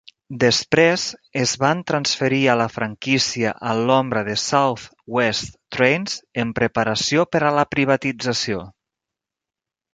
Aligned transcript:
Després 0.43 1.03
es 1.41 1.51
van 1.63 1.83
transferir 1.91 2.39
a 2.53 2.55
la 2.61 2.67
franquícia 2.77 3.53
a 3.73 3.77
l'ombra 3.81 4.25
de 4.31 4.37
South 4.45 4.87
West 5.19 5.55
Trains 5.77 6.19
en 6.45 6.57
preparació 6.63 7.31
per 7.37 7.47
a 7.47 7.55
la 7.61 7.71
privatització. 7.77 8.69